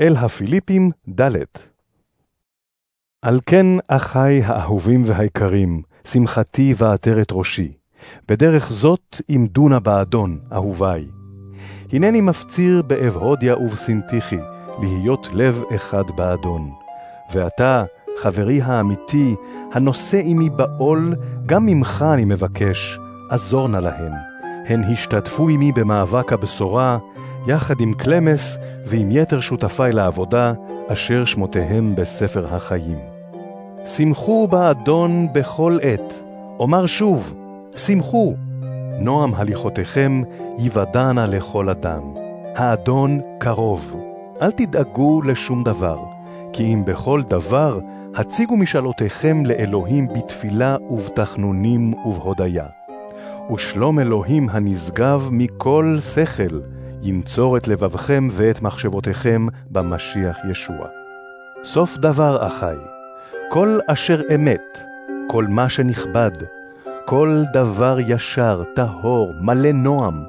[0.00, 0.90] אל הפיליפים
[1.20, 1.30] ד'
[3.22, 7.72] על כן, אחי האהובים והיקרים, שמחתי ועטרת ראשי,
[8.28, 11.08] בדרך זאת עמדונה באדון, אהובי.
[11.92, 14.38] הנני מפציר באבהודיה ובסינתיכי,
[14.80, 16.70] להיות לב אחד באדון.
[17.32, 17.84] ואתה,
[18.18, 19.34] חברי האמיתי,
[19.72, 21.14] הנושא עמי בעול,
[21.46, 22.98] גם ממך אני מבקש,
[23.30, 24.12] עזור נא להן.
[24.66, 26.98] הן השתתפו עמי במאבק הבשורה,
[27.46, 30.52] יחד עם קלמס ועם יתר שותפי לעבודה,
[30.88, 32.98] אשר שמותיהם בספר החיים.
[33.86, 36.22] שמחו באדון בכל עת,
[36.58, 37.34] אומר שוב,
[37.76, 38.34] שמחו.
[39.00, 40.22] נועם הליכותיכם
[40.58, 42.02] יוודענה לכל אדם.
[42.56, 44.00] האדון קרוב.
[44.42, 45.98] אל תדאגו לשום דבר,
[46.52, 47.78] כי אם בכל דבר
[48.14, 52.66] הציגו משאלותיכם לאלוהים בתפילה ובתחנונים ובהודיה.
[53.54, 56.60] ושלום אלוהים הנשגב מכל שכל,
[57.04, 60.86] ינצור את לבבכם ואת מחשבותיכם במשיח ישוע.
[61.64, 62.76] סוף דבר, אחי,
[63.50, 64.84] כל אשר אמת,
[65.28, 66.30] כל מה שנכבד,
[67.04, 70.24] כל דבר ישר, טהור, מלא נועם,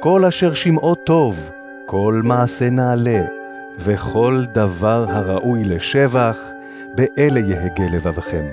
[0.00, 1.50] כל אשר שמעו טוב,
[1.86, 3.24] כל מעשה נעלה,
[3.78, 6.38] וכל דבר הראוי לשבח,
[6.94, 8.44] באלה יהגה לבבכם.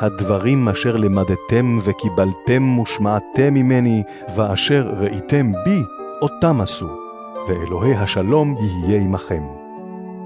[0.00, 4.02] הדברים אשר למדתם וקיבלתם ושמעתם ממני,
[4.36, 5.82] ואשר ראיתם בי,
[6.22, 6.88] אותם עשו,
[7.48, 9.42] ואלוהי השלום יהיה עמכם.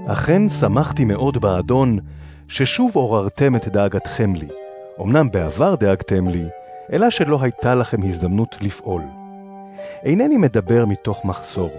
[0.07, 1.99] אכן שמחתי מאוד באדון,
[2.47, 4.47] ששוב עוררתם את דאגתכם לי.
[5.01, 6.45] אמנם בעבר דאגתם לי,
[6.93, 9.01] אלא שלא הייתה לכם הזדמנות לפעול.
[10.03, 11.69] אינני מדבר מתוך מחסור.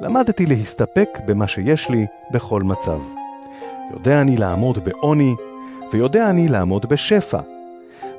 [0.00, 2.98] למדתי להסתפק במה שיש לי בכל מצב.
[3.92, 5.34] יודע אני לעמוד בעוני,
[5.92, 7.40] ויודע אני לעמוד בשפע.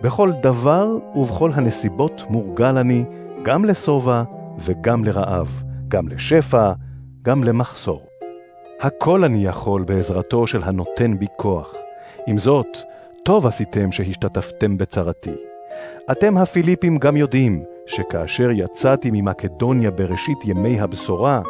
[0.01, 3.03] בכל דבר ובכל הנסיבות מורגל אני
[3.43, 4.23] גם לשובע
[4.59, 6.73] וגם לרעב, גם לשפע,
[7.21, 8.01] גם למחסור.
[8.81, 11.73] הכל אני יכול בעזרתו של הנותן בי כוח.
[12.27, 12.77] עם זאת,
[13.25, 15.35] טוב עשיתם שהשתתפתם בצרתי.
[16.11, 21.41] אתם הפיליפים גם יודעים שכאשר יצאתי ממקדוניה בראשית ימי הבשורה,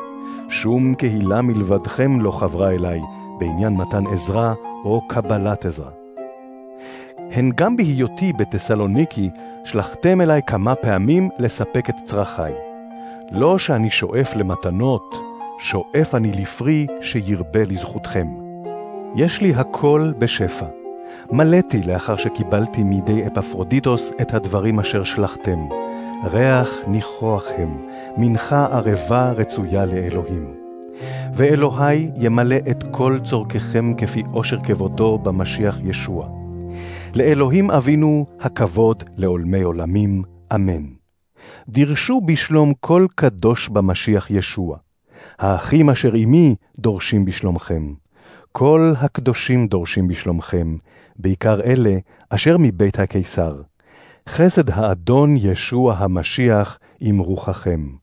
[0.49, 3.01] שום קהילה מלבדכם לא חברה אליי
[3.39, 4.53] בעניין מתן עזרה
[4.85, 5.91] או קבלת עזרה.
[7.17, 9.29] הן גם בהיותי בתסלוניקי
[9.65, 12.72] שלחתם אליי כמה פעמים לספק את צרכיי.
[13.31, 15.15] לא שאני שואף למתנות,
[15.59, 18.27] שואף אני לפרי שירבה לזכותכם.
[19.15, 20.65] יש לי הכל בשפע.
[21.31, 25.67] מלאתי לאחר שקיבלתי מידי אפפרודיטוס את הדברים אשר שלחתם.
[26.31, 30.53] ריח ניחוח הם, מנחה ערבה רצויה לאלוהים.
[31.33, 36.27] ואלוהי ימלא את כל צורככם כפי עושר כבודו במשיח ישוע.
[37.15, 40.23] לאלוהים אבינו הכבוד לעולמי עולמים,
[40.55, 41.02] אמן.
[41.69, 44.77] דרשו בשלום כל קדוש במשיח ישוע.
[45.39, 47.93] האחים אשר עמי דורשים בשלומכם.
[48.51, 50.77] כל הקדושים דורשים בשלומכם,
[51.15, 51.97] בעיקר אלה
[52.29, 53.61] אשר מבית הקיסר.
[54.29, 58.02] חסד האדון ישוע המשיח עם רוחכם.